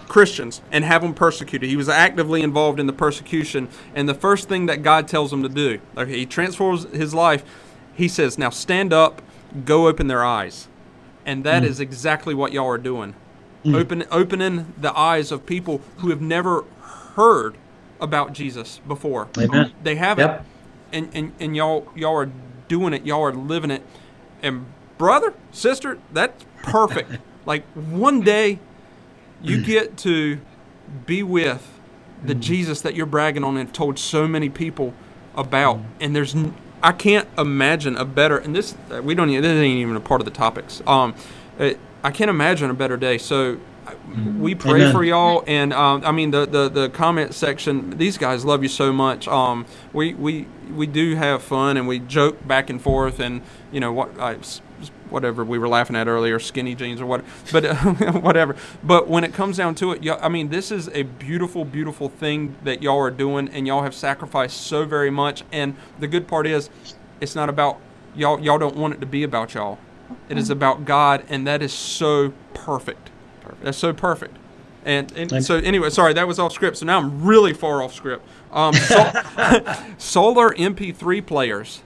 [0.08, 1.70] Christians and have them persecuted.
[1.70, 5.44] He was actively involved in the persecution, and the first thing that God tells him
[5.44, 7.44] to do, okay, he transforms his life.
[7.94, 9.22] He says, "Now stand up,
[9.66, 10.68] go open their eyes,"
[11.26, 11.70] and that hmm.
[11.70, 13.14] is exactly what y'all are doing,
[13.64, 13.76] hmm.
[13.76, 16.64] open opening the eyes of people who have never
[17.16, 17.56] heard
[18.00, 19.28] about Jesus before.
[19.38, 19.74] Amen.
[19.84, 20.46] They haven't, Yep.
[20.94, 22.30] and, and and y'all y'all are
[22.68, 23.06] doing it.
[23.06, 23.84] Y'all are living it,
[24.42, 24.66] and
[24.98, 27.12] brother, sister, that's perfect.
[27.46, 28.60] like one day
[29.42, 30.40] you get to
[31.06, 31.80] be with
[32.24, 34.94] the Jesus that you're bragging on and have told so many people
[35.36, 35.80] about.
[36.00, 36.36] And there's,
[36.82, 40.22] I can't imagine a better, and this, uh, we don't, this ain't even a part
[40.22, 40.82] of the topics.
[40.88, 41.14] Um,
[41.60, 43.18] it, I can't imagine a better day.
[43.18, 43.60] So
[44.40, 44.94] we pray Amen.
[44.94, 45.44] for y'all.
[45.48, 49.28] And um, I mean, the, the, the comment section, these guys love you so much.
[49.28, 53.80] Um, we, we, we do have fun and we joke back and forth and, you
[53.80, 54.62] know, what, I, s-
[55.10, 57.76] whatever we were laughing at earlier, skinny jeans or what, but uh,
[58.22, 58.56] whatever.
[58.84, 62.10] But when it comes down to it, y'all, I mean, this is a beautiful, beautiful
[62.10, 65.44] thing that y'all are doing, and y'all have sacrificed so very much.
[65.52, 66.70] And the good part is,
[67.22, 67.80] it's not about
[68.16, 68.40] y'all.
[68.40, 69.80] Y'all don't want it to be about y'all.
[70.30, 73.10] It is about God, and that is so perfect.
[73.62, 74.36] That's so perfect.
[74.86, 76.78] And, and so anyway, sorry, that was off script.
[76.78, 78.26] So now I'm really far off script.
[78.54, 78.96] Um, so,
[79.98, 81.84] solar MP3 players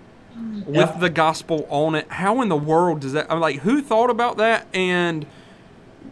[0.65, 0.97] with Yeah.
[0.99, 2.07] the gospel on it.
[2.09, 3.31] How in the world does that?
[3.31, 4.67] I'm like, who thought about that?
[4.73, 5.25] And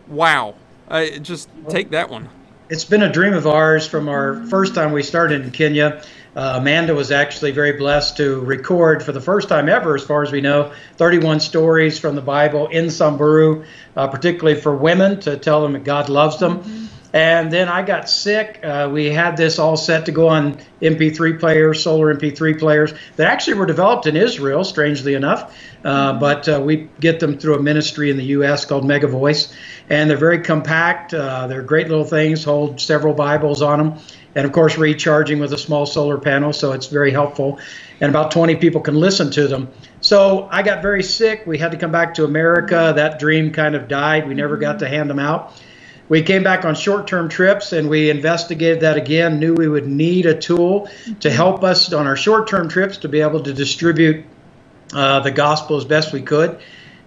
[0.08, 0.56] wow,
[0.90, 2.30] I just take that one.
[2.70, 6.04] It's been a dream of ours from our first time we started in Kenya.
[6.40, 10.24] Uh, Amanda was actually very blessed to record for the first time ever, as far
[10.24, 13.66] as we know, 31 stories from the Bible in Samburu,
[13.98, 16.88] uh, particularly for women to tell them that God loves them.
[17.12, 18.62] And then I got sick.
[18.64, 23.30] Uh, we had this all set to go on MP3 players, solar MP3 players that
[23.30, 25.54] actually were developed in Israel, strangely enough.
[25.84, 28.66] Uh, but uh, we get them through a ministry in the U.S.
[28.66, 29.54] called MegaVoice,
[29.90, 31.14] and they're very compact.
[31.14, 34.00] Uh, they're great little things, hold several Bibles on them,
[34.36, 37.60] and of course recharging with a small solar panel, so it's very helpful.
[38.02, 39.70] And about 20 people can listen to them.
[40.02, 41.44] So I got very sick.
[41.46, 42.94] We had to come back to America.
[42.96, 44.28] That dream kind of died.
[44.28, 45.54] We never got to hand them out.
[46.08, 49.88] We came back on short term trips and we investigated that again, knew we would
[49.88, 50.90] need a tool
[51.20, 54.26] to help us on our short term trips to be able to distribute
[54.92, 56.60] uh, the gospel as best we could.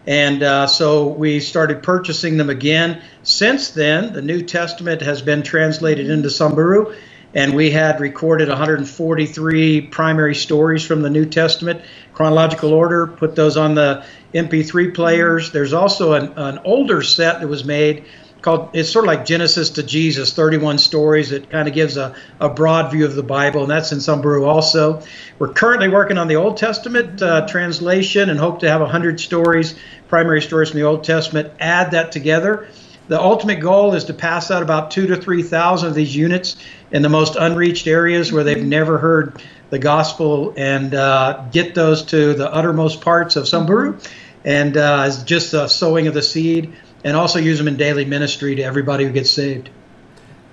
[0.07, 3.03] And uh, so we started purchasing them again.
[3.23, 6.95] Since then, the New Testament has been translated into Samburu,
[7.35, 13.57] and we had recorded 143 primary stories from the New Testament, chronological order, put those
[13.57, 15.53] on the MP3 players.
[15.53, 18.05] There's also an, an older set that was made
[18.42, 21.33] called it's sort of like Genesis to Jesus, 31 stories.
[21.33, 24.45] It kind of gives a, a broad view of the Bible, and that's in Samburu
[24.45, 25.03] also.
[25.38, 29.75] We're currently working on the Old Testament uh, translation and hope to have 100 stories,
[30.09, 32.68] primary stories from the Old Testament, add that together.
[33.09, 36.57] The ultimate goal is to pass out about two to 3,000 of these units
[36.93, 42.05] in the most unreached areas where they've never heard the gospel and uh, get those
[42.05, 43.99] to the uttermost parts of Samburu
[44.45, 46.73] and uh, just a sowing of the seed
[47.05, 49.71] and also use them in daily ministry to everybody who gets saved.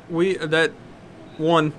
[0.09, 0.71] We that
[1.37, 1.73] one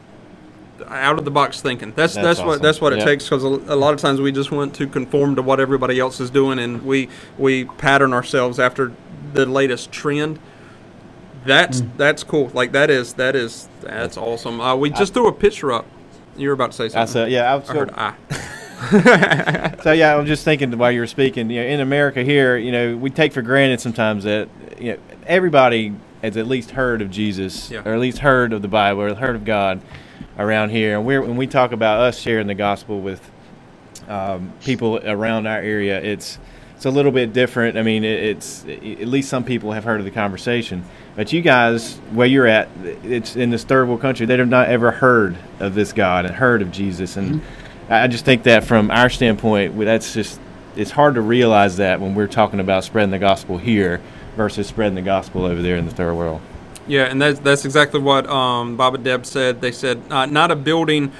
[0.87, 1.92] out of the box thinking.
[1.94, 3.07] That's that's, That's what that's what it Yep.
[3.07, 5.99] takes because a, a lot of times we just want to conform to what everybody
[5.99, 8.92] else is doing and we we pattern ourselves after
[9.33, 10.38] the latest trend.
[11.44, 12.50] That's that's cool.
[12.53, 14.61] Like that is that is that's awesome.
[14.61, 15.87] Uh, we just threw a picture up.
[16.37, 17.03] You were about to say something.
[17.03, 18.16] I said, yeah, I was I heard ah.
[19.83, 21.50] So yeah, I'm just thinking while you were speaking.
[21.50, 24.48] You know, in America here, you know, we take for granted sometimes that
[24.79, 27.83] you know everybody has at least heard of Jesus, Yeah.
[27.85, 29.81] or at least heard of the Bible, or heard of God
[30.38, 30.96] around here.
[30.96, 33.31] And we're when we talk about us sharing the gospel with
[34.09, 36.38] um, people around our area, it's
[36.80, 37.76] it's a little bit different.
[37.76, 40.82] I mean, it's at least some people have heard of the conversation.
[41.14, 42.70] But you guys, where you're at,
[43.04, 44.24] it's in this third world country.
[44.24, 47.42] They have not ever heard of this God and heard of Jesus, and
[47.90, 50.40] I I just think that from our standpoint, that's just
[50.74, 54.00] it's hard to realize that when we're talking about spreading the gospel here
[54.34, 56.40] versus spreading the gospel over there in the third world.
[56.86, 59.60] Yeah, and that's that's exactly what um, Bob and Deb said.
[59.60, 61.12] They said uh, not a building,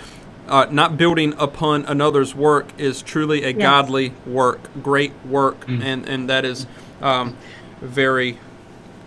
[0.51, 6.29] uh, not building upon another's work is truly a godly work, great work, and and
[6.29, 6.67] that is
[7.01, 7.37] um,
[7.81, 8.39] very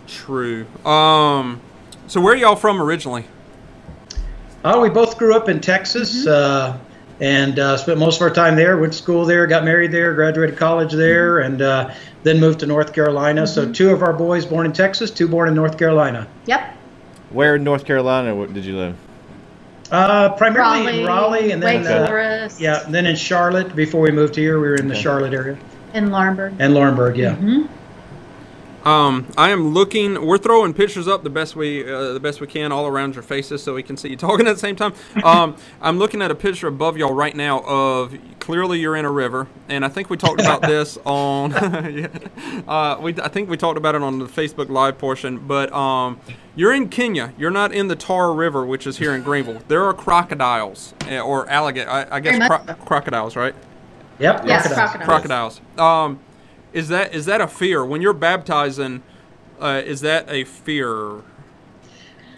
[0.06, 0.66] true.
[0.86, 1.60] Um,
[2.06, 3.26] so where are y'all from originally?
[4.64, 6.78] Oh, we both grew up in Texas uh,
[7.20, 8.78] and uh, spent most of our time there.
[8.78, 12.66] Went to school there, got married there, graduated college there, and uh, then moved to
[12.66, 13.46] North Carolina.
[13.46, 16.26] So two of our boys born in Texas, two born in North Carolina.
[16.46, 16.74] Yep.
[17.28, 18.96] Where in North Carolina did you live?
[19.90, 22.60] Uh, primarily Raleigh, in Raleigh, and then Wake uh, Forest.
[22.60, 23.76] yeah, and then in Charlotte.
[23.76, 25.02] Before we moved here, we were in the Okay.
[25.02, 25.58] Charlotte area
[25.92, 26.54] In Laurinburg.
[26.58, 27.16] and Laurinburg.
[27.16, 27.36] Yeah.
[28.84, 30.26] Um, I am looking.
[30.26, 33.22] We're throwing pictures up the best we uh, the best we can all around your
[33.22, 34.92] faces, so we can see you talking at the same time.
[35.22, 39.10] Um, I'm looking at a picture above y'all right now of clearly you're in a
[39.10, 41.50] river, and I think we talked about this on.
[41.94, 42.08] yeah,
[42.68, 46.20] uh, we I think we talked about it on the Facebook Live portion, but um,
[46.54, 47.32] you're in Kenya.
[47.38, 49.62] You're not in the Tar River, which is here in Greenville.
[49.68, 51.88] There are crocodiles uh, or alligator.
[51.88, 53.54] I, I guess cro- crocodiles, right?
[54.18, 54.44] Yep.
[54.46, 55.60] Yes, crocodiles.
[55.78, 56.20] crocodiles.
[56.74, 56.84] Crocodiles.
[56.84, 59.02] Is that is that a fear when you're baptizing?
[59.60, 61.22] Uh, is that a fear?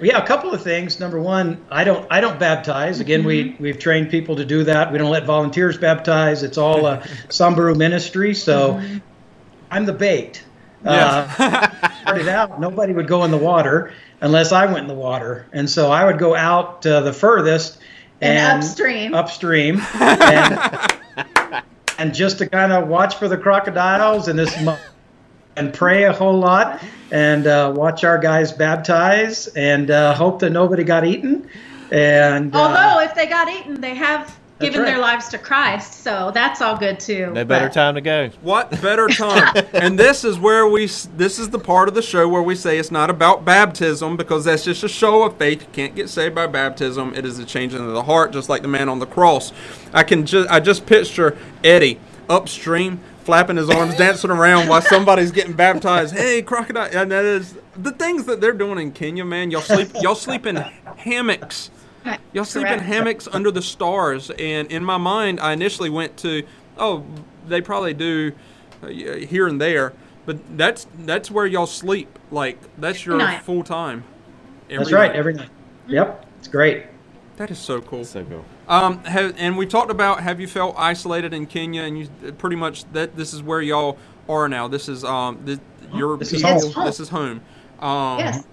[0.00, 1.00] Yeah, a couple of things.
[1.00, 3.00] Number one, I don't I don't baptize.
[3.00, 4.92] Again, we we've trained people to do that.
[4.92, 6.42] We don't let volunteers baptize.
[6.42, 8.34] It's all a Samburu ministry.
[8.34, 8.82] So
[9.70, 10.44] I'm the bait.
[10.84, 11.32] Yeah.
[11.38, 15.46] Uh, started out, nobody would go in the water unless I went in the water,
[15.52, 17.78] and so I would go out uh, the furthest
[18.20, 19.14] And upstream.
[19.14, 20.58] upstream, and,
[21.98, 24.56] and just to kind of watch for the crocodiles and this.
[25.58, 30.50] And pray a whole lot, and uh, watch our guys baptize, and uh, hope that
[30.50, 31.48] nobody got eaten.
[31.90, 34.86] And uh, Although if they got eaten, they have given right.
[34.86, 37.32] their lives to Christ, so that's all good too.
[37.32, 38.30] No better But- time to go.
[38.42, 39.66] What better time?
[39.72, 40.86] and this is where we.
[41.16, 44.44] This is the part of the show where we say it's not about baptism because
[44.44, 45.62] that's just a show of faith.
[45.62, 47.14] You can't get saved by baptism.
[47.14, 49.52] It is a changing of the heart, just like the man on the cross.
[49.92, 50.48] I can just.
[50.50, 53.00] I just picture Eddie upstream.
[53.24, 56.14] Flapping his arms, dancing around while somebody's getting baptized.
[56.14, 56.88] Hey, crocodile!
[56.92, 59.50] And that is the things that they're doing in Kenya, man.
[59.50, 60.54] Y'all sleep, y'all sleep in
[60.96, 61.70] hammocks.
[62.06, 66.16] Right, Y'all sleep in hammocks under the stars, and in my mind, I initially went
[66.18, 66.46] to,
[66.78, 67.04] oh,
[67.48, 68.32] they probably do
[68.82, 69.92] uh, here and there,
[70.24, 72.18] but that's that's where y'all sleep.
[72.30, 73.42] Like that's your night.
[73.42, 74.04] full time.
[74.68, 75.50] that's right, every night.
[75.88, 76.86] Yep, it's great.
[77.36, 78.04] That is so cool.
[78.04, 78.44] So cool.
[78.68, 82.56] Um, have, and we talked about have you felt isolated in Kenya, and you pretty
[82.56, 84.68] much that this is where y'all are now.
[84.68, 85.60] This is um, this,
[85.92, 86.72] your This is people.
[86.72, 86.86] home.
[86.86, 87.40] This is home.
[87.80, 88.44] Um, Yes.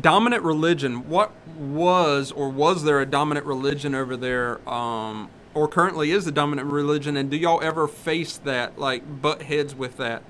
[0.00, 6.10] Dominant religion what was or was there a dominant religion over there um, or currently
[6.10, 7.16] is the dominant religion?
[7.16, 10.22] And do y'all ever face that like butt heads with that?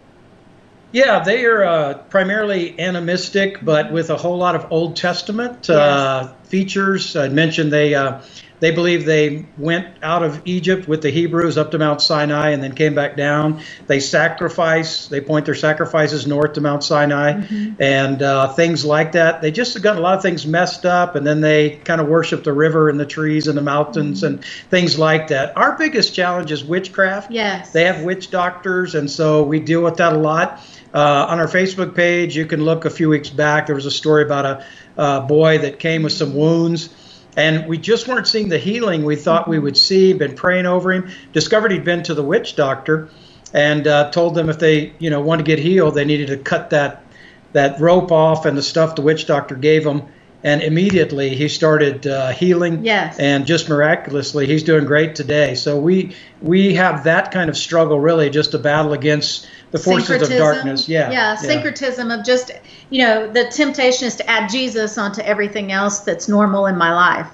[0.93, 6.33] Yeah, they are uh, primarily animistic, but with a whole lot of Old Testament uh,
[6.45, 7.17] features.
[7.17, 8.21] I mentioned they uh,
[8.61, 12.63] they believe they went out of Egypt with the Hebrews up to Mount Sinai and
[12.63, 13.61] then came back down.
[13.87, 17.83] They sacrifice, they point their sacrifices north to Mount Sinai mm-hmm.
[17.83, 19.43] and uh, things like that.
[19.43, 22.45] They just got a lot of things messed up and then they kind of worship
[22.45, 24.35] the river and the trees and the mountains mm-hmm.
[24.35, 25.57] and things like that.
[25.57, 27.33] Our biggest challenge is witchcraft.
[27.33, 27.73] Yes.
[27.73, 30.61] They have witch doctors and so we deal with that a lot.
[30.95, 33.67] Uh, on our Facebook page, you can look a few weeks back.
[33.67, 36.89] There was a story about a, a boy that came with some wounds
[37.37, 40.13] and we just weren't seeing the healing we thought we would see.
[40.13, 41.11] Been praying over him.
[41.33, 43.09] Discovered he'd been to the witch doctor,
[43.53, 46.37] and uh, told them if they, you know, want to get healed, they needed to
[46.37, 47.05] cut that
[47.53, 50.03] that rope off and the stuff the witch doctor gave him.
[50.43, 52.85] And immediately he started uh, healing.
[52.85, 53.19] Yes.
[53.19, 55.55] And just miraculously, he's doing great today.
[55.55, 60.23] So we we have that kind of struggle really just to battle against the forces
[60.23, 60.87] of darkness.
[60.87, 61.35] Yeah, yeah.
[61.37, 62.53] syncretism of just,
[62.91, 66.93] you know, the temptation is to add Jesus onto everything else that's normal in my
[66.93, 67.31] life.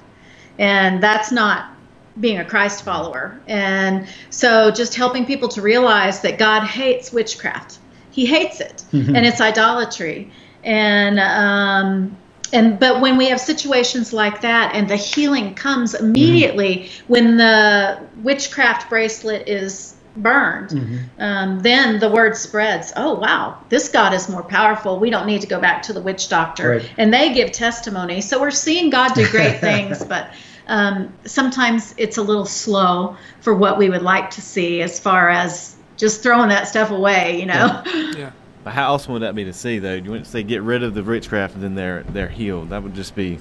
[0.58, 1.70] And that's not
[2.18, 3.40] being a Christ follower.
[3.46, 7.78] And so just helping people to realize that God hates witchcraft.
[8.10, 8.84] He hates it.
[8.92, 9.14] Mm-hmm.
[9.14, 10.32] And it's idolatry.
[10.64, 12.16] And um
[12.52, 17.12] and but when we have situations like that and the healing comes immediately mm-hmm.
[17.12, 20.96] when the witchcraft bracelet is burned, mm-hmm.
[21.18, 22.92] um, then the word spreads.
[22.96, 24.98] Oh, wow, this God is more powerful.
[24.98, 26.70] We don't need to go back to the witch doctor.
[26.70, 26.90] Right.
[26.98, 28.20] And they give testimony.
[28.20, 30.30] So we're seeing God do great things, but
[30.66, 35.28] um, sometimes it's a little slow for what we would like to see as far
[35.30, 37.82] as just throwing that stuff away, you know?
[37.86, 38.12] Yeah.
[38.16, 38.30] yeah.
[38.62, 39.94] But how awesome would that be to see, though?
[39.94, 42.70] You want to say get rid of the witchcraft and then they're they're healed.
[42.70, 43.38] That would just be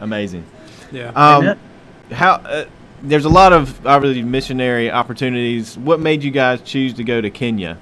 [0.00, 0.44] amazing.
[0.92, 1.08] Yeah.
[1.16, 1.58] Um,
[2.12, 2.66] how uh,
[3.04, 5.76] there's a lot of obviously missionary opportunities.
[5.78, 7.78] What made you guys choose to go to Kenya?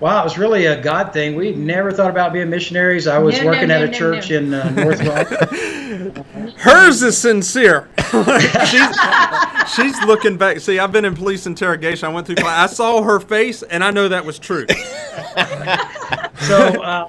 [0.00, 1.36] Wow, it was really a God thing.
[1.36, 3.06] We never thought about being missionaries.
[3.06, 5.28] I was no, working no, no, at a church in uh, North Rock.
[6.58, 7.88] Hers is sincere.
[8.66, 10.58] she's, she's, looking back.
[10.58, 12.08] See, I've been in police interrogation.
[12.08, 12.44] I went through.
[12.44, 14.66] I saw her face, and I know that was true.
[16.40, 17.08] so uh,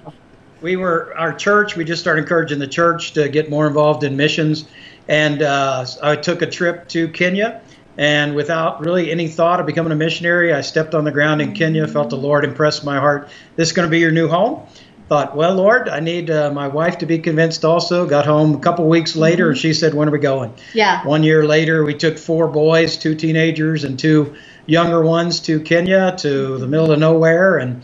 [0.62, 1.76] we were our church.
[1.76, 4.66] We just started encouraging the church to get more involved in missions.
[5.08, 7.62] And uh, I took a trip to Kenya,
[7.98, 11.54] and without really any thought of becoming a missionary, I stepped on the ground in
[11.54, 13.30] Kenya, felt the Lord impress my heart.
[13.56, 14.66] This is going to be your new home.
[15.10, 18.08] Thought, well, Lord, I need uh, my wife to be convinced also.
[18.08, 20.54] Got home a couple weeks later, and she said, When are we going?
[20.74, 21.06] Yeah.
[21.06, 24.36] One year later, we took four boys, two teenagers, and two
[24.66, 27.84] younger ones to Kenya, to the middle of nowhere, and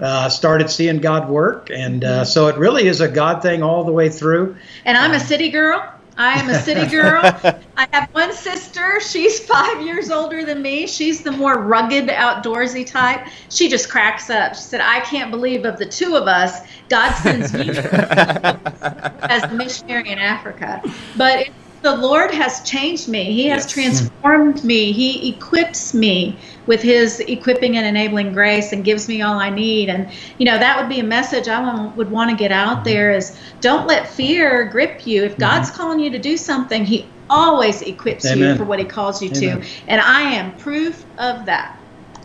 [0.00, 1.70] uh, started seeing God work.
[1.70, 4.56] And uh, so it really is a God thing all the way through.
[4.84, 5.92] And I'm a um, city girl.
[6.20, 7.22] I am a city girl.
[7.78, 9.00] I have one sister.
[9.00, 10.86] She's five years older than me.
[10.86, 13.26] She's the more rugged, outdoorsy type.
[13.48, 14.54] She just cracks up.
[14.54, 19.54] She said, I can't believe of the two of us, God sends you as a
[19.54, 20.82] missionary in Africa.
[21.16, 23.24] But it, the Lord has changed me.
[23.32, 23.72] He has yes.
[23.72, 24.92] transformed me.
[24.92, 26.38] He equips me
[26.70, 29.88] with His equipping and enabling grace and gives me all I need.
[29.88, 32.84] And, you know, that would be a message I would want to get out mm-hmm.
[32.84, 35.24] there is don't let fear grip you.
[35.24, 35.80] If God's mm-hmm.
[35.80, 38.52] calling you to do something, He always equips Amen.
[38.52, 39.62] you for what He calls you Amen.
[39.62, 39.68] to.
[39.88, 41.76] And I am proof of that.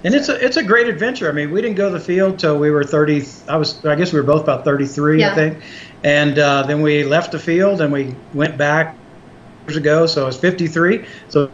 [0.04, 1.28] And it's a it's a great adventure.
[1.28, 3.26] I mean, we didn't go to the field till we were 30.
[3.50, 5.32] I was I guess we were both about 33, yeah.
[5.32, 5.64] I think.
[6.04, 8.96] And uh, then we left the field and we went back
[9.66, 11.04] years ago, so I was 53.
[11.30, 11.50] So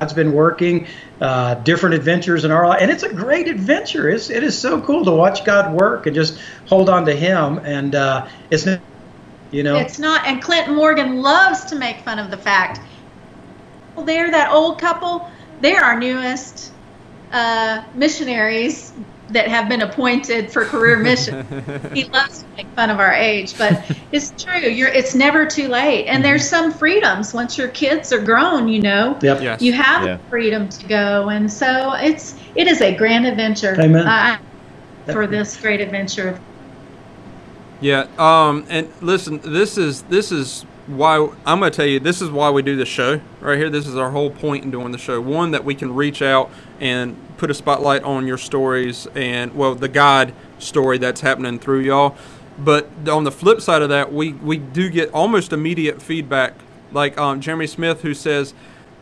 [0.00, 0.86] God's been working
[1.20, 4.08] uh, different adventures in our life, and it's a great adventure.
[4.08, 7.58] It's it is so cool to watch God work and just hold on to Him,
[7.58, 8.80] and uh, it's not,
[9.50, 10.26] you know, it's not.
[10.26, 12.80] And Clinton Morgan loves to make fun of the fact.
[13.94, 15.30] Well, they're that old couple.
[15.60, 16.72] They're our newest
[17.30, 18.94] uh, missionaries
[19.32, 21.46] that have been appointed for career mission.
[21.94, 24.60] he loves to make fun of our age, but it's true.
[24.60, 26.06] You're it's never too late.
[26.06, 29.18] And there's some freedoms once your kids are grown, you know.
[29.22, 29.42] Yep.
[29.42, 29.62] Yes.
[29.62, 30.18] You have yeah.
[30.28, 31.28] freedom to go.
[31.28, 33.80] And so it's it is a grand adventure.
[33.80, 34.06] Amen.
[34.06, 34.38] Uh,
[35.06, 36.38] for this great adventure.
[37.80, 38.06] Yeah.
[38.18, 40.64] Um and listen, this is this is
[40.96, 43.70] why I'm going to tell you this is why we do the show right here.
[43.70, 45.20] This is our whole point in doing the show.
[45.20, 46.50] One that we can reach out
[46.80, 51.80] and put a spotlight on your stories and well the God story that's happening through
[51.80, 52.16] y'all.
[52.58, 56.54] But on the flip side of that, we we do get almost immediate feedback,
[56.92, 58.52] like um, Jeremy Smith who says,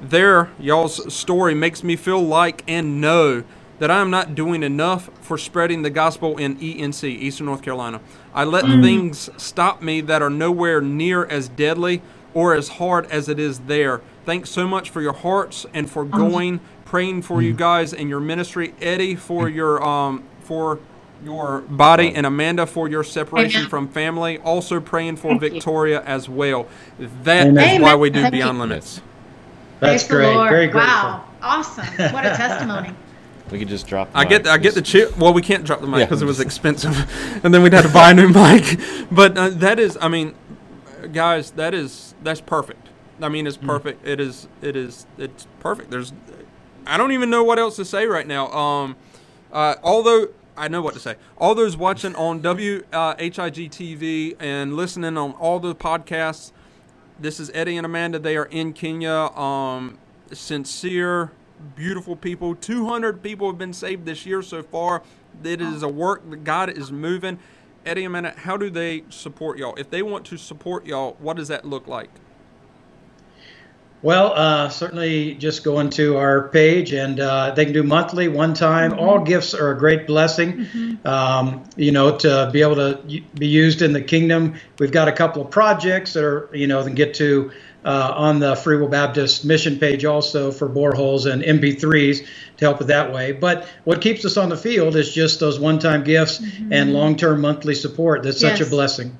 [0.01, 3.44] "There, y'all's story makes me feel like and know."
[3.79, 8.01] That I am not doing enough for spreading the gospel in ENC, Eastern North Carolina.
[8.35, 8.83] I let mm.
[8.83, 12.03] things stop me that are nowhere near as deadly
[12.35, 14.01] or as hard as it is there.
[14.24, 17.59] Thanks so much for your hearts and for going, praying for you mm.
[17.59, 18.74] guys and your ministry.
[18.81, 19.55] Eddie, for mm.
[19.55, 20.79] your um for
[21.24, 23.70] your body and Amanda for your separation Amen.
[23.70, 24.39] from family.
[24.39, 25.51] Also praying for Thank you.
[25.51, 26.68] Victoria as well.
[27.24, 27.83] That is Amen.
[27.83, 28.41] why we do Thank you.
[28.41, 29.03] Beyond Limits.
[29.81, 30.49] That's Praise great.
[30.49, 30.81] Very grateful.
[30.81, 31.24] Wow.
[31.43, 31.87] Awesome.
[32.12, 32.95] What a testimony.
[33.51, 34.12] We could just drop.
[34.12, 34.53] The I get mic.
[34.53, 35.16] I get the chip.
[35.18, 36.05] Well, we can't drop the mic Yeah.
[36.07, 36.96] because it was expensive,
[37.44, 38.78] and then we'd have to buy a new mic.
[39.11, 40.34] But uh, that is, I mean,
[41.12, 42.88] guys, that is that's perfect.
[43.22, 43.66] I mean, it's Hmm.
[43.66, 44.07] perfect.
[44.07, 44.49] It is.
[44.62, 45.07] It is.
[45.16, 45.90] It's perfect.
[45.90, 46.12] There's.
[46.86, 48.51] I don't even know what else to say right now.
[48.53, 48.96] Um,
[49.53, 51.16] uh, although I know what to say.
[51.38, 56.53] All those watching on WHIG TV and listening on all the podcasts,
[57.18, 58.18] this is Eddie and Amanda.
[58.18, 59.12] They are in Kenya.
[59.36, 59.99] Um,
[60.32, 61.30] sincere,
[61.77, 62.55] beautiful people.
[62.55, 65.03] 200 people have been saved this year so far.
[65.43, 67.39] It is a work that God is moving.
[67.87, 69.75] Eddie and Amanda, how do they support y'all?
[69.77, 72.11] If they want to support y'all, what does that look like?
[74.01, 78.55] Well, uh, certainly just go into our page and uh, they can do monthly, one
[78.55, 78.97] time.
[78.97, 83.83] All gifts are a great blessing, um, you know, to be able to be used
[83.83, 84.55] in the kingdom.
[84.79, 87.51] We've got a couple of projects that are, you know, then get to
[87.85, 92.26] uh, on the Free Will Baptist mission page also for boreholes and MP3s
[92.57, 93.33] to help it that way.
[93.33, 96.72] But what keeps us on the field is just those one time gifts mm-hmm.
[96.72, 98.22] and long term monthly support.
[98.22, 99.16] That's such a blessing.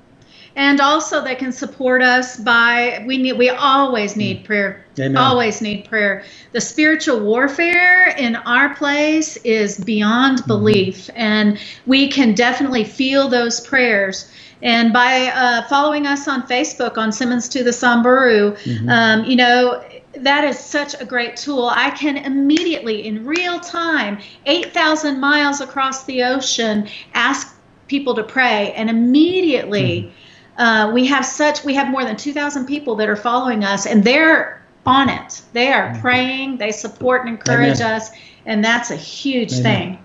[0.59, 3.35] And also, they can support us by we need.
[3.35, 4.45] We always need mm.
[4.45, 4.85] prayer.
[4.99, 5.17] Amen.
[5.17, 6.25] Always need prayer.
[6.51, 10.49] The spiritual warfare in our place is beyond mm-hmm.
[10.49, 14.29] belief, and we can definitely feel those prayers.
[14.63, 18.57] And by uh, following us on Facebook on Simmons to the Samburu,
[18.89, 19.85] um, you know,
[20.15, 21.71] that is such a great tool.
[21.73, 27.57] I can immediately, in real time, 8,000 miles across the ocean, ask
[27.87, 30.13] people to pray, and immediately
[30.59, 34.03] uh, we have such we have more than 2,000 people that are following us, and
[34.03, 35.43] they're on it.
[35.53, 37.95] They are praying, they support and encourage Amen.
[37.95, 38.11] us,
[38.47, 39.63] and that's a huge Amen.
[39.63, 39.99] thing.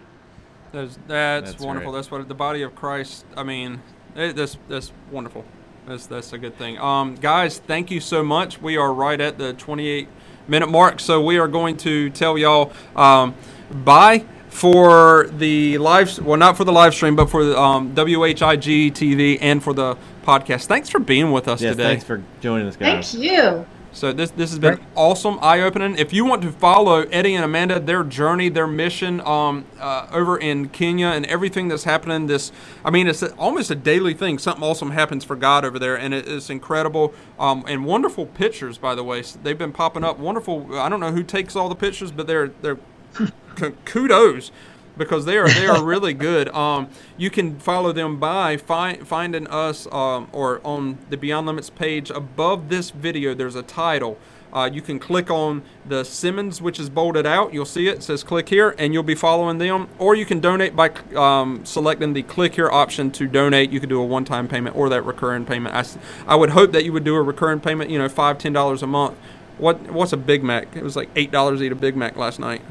[0.71, 1.91] That's, that's, That's wonderful.
[1.91, 1.99] great.
[1.99, 3.25] That's what the body of Christ.
[3.37, 3.79] I mean,
[4.15, 5.45] it, that's that's wonderful.
[5.87, 6.77] That's that's a good thing.
[6.79, 8.61] Um, guys, thank you so much.
[8.61, 10.07] We are right at the 28
[10.47, 13.33] minute mark, so we are going to tell y'all um,
[13.71, 16.19] bye for the live.
[16.19, 19.97] Well, not for the live stream, but for the um, WHIG TV and for the
[20.23, 20.67] podcast.
[20.67, 21.83] Thanks for being with us Yes, today.
[21.89, 23.11] thanks for joining us, guys.
[23.11, 23.65] Thank you.
[23.93, 24.83] So this this has been Right.
[24.95, 25.95] awesome, eye opening.
[25.97, 30.37] If you want to follow Eddie and Amanda, their journey, their mission, um, uh, over
[30.37, 32.51] in Kenya and everything that's happening, this
[32.83, 34.39] I mean, it's a, almost a daily thing.
[34.39, 37.13] Something awesome happens for God over there, and it, it's incredible.
[37.39, 39.19] Um, and wonderful pictures, by the way.
[39.19, 40.19] S- They've been popping up.
[40.19, 40.77] Wonderful.
[40.79, 42.79] I don't know who takes all the pictures, but they're they're
[43.85, 44.51] kudos
[44.97, 46.49] because they are they are really good.
[46.49, 51.69] Um, you can follow them by fi- finding us um, or on the Beyond Limits
[51.69, 53.33] page above this video.
[53.33, 54.17] There's a title.
[54.53, 57.55] Uh, you can click on the Simmons, which is bolded out.
[57.55, 57.95] You'll see it.
[57.97, 59.87] it says click here, and you'll be following them.
[59.97, 63.71] Or you can donate by um, selecting the click here option to donate.
[63.71, 65.73] You could do a one-time payment or that recurring payment.
[65.75, 65.83] I,
[66.31, 67.89] I would hope that you would do a recurring payment.
[67.89, 69.17] You know, five, ten dollars a month.
[69.57, 70.75] What what's a Big Mac?
[70.75, 72.61] It was like eight dollars to eat a Big Mac last night.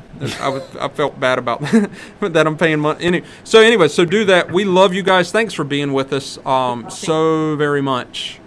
[0.41, 3.05] I was I felt bad about that, that I'm paying money.
[3.05, 4.51] Any, so anyway, so do that.
[4.51, 5.31] We love you guys.
[5.33, 8.41] Thanks for being with us um, so very much.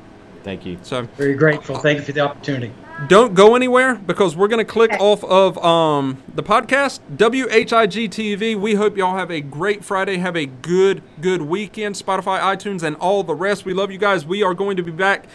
[0.43, 0.77] Thank you.
[0.83, 1.77] So Very grateful.
[1.79, 2.71] Thank you for the opportunity.
[3.07, 8.55] don't go anywhere because we're going to click off of um, the podcast WHIG TV.
[8.55, 10.17] We hope y'all have a great Friday.
[10.17, 11.95] Have a good good weekend.
[11.95, 13.65] Spotify, iTunes, and all the rest.
[13.65, 14.23] We love you guys.
[14.23, 15.25] We are going to be back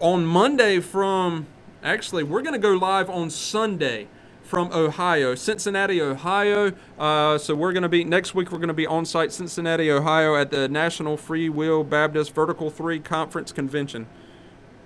[0.00, 1.46] on Monday from.
[1.86, 4.08] Actually, we're going to go live on Sunday
[4.42, 6.72] from Ohio, Cincinnati, Ohio.
[6.98, 8.50] Uh, so we're going to be next week.
[8.50, 12.70] We're going to be on site Cincinnati, Ohio, at the National Free Will Baptist Vertical
[12.70, 14.08] Three Conference Convention.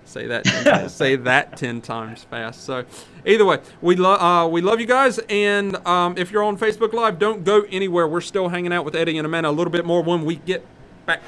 [0.04, 0.44] Say that.
[0.44, 2.64] 10 say that ten times fast.
[2.64, 2.84] So,
[3.24, 5.18] either way, we love uh, we love you guys.
[5.30, 8.06] And um, if you're on Facebook Live, don't go anywhere.
[8.08, 10.66] We're still hanging out with Eddie and Amanda a little bit more when we get
[11.06, 11.22] back